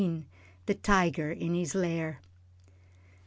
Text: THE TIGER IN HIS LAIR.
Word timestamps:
THE 0.65 0.73
TIGER 0.73 1.31
IN 1.31 1.53
HIS 1.53 1.75
LAIR. 1.75 2.21